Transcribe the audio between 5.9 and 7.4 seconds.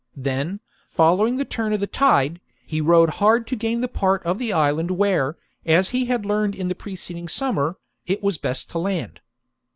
had learned in the preceding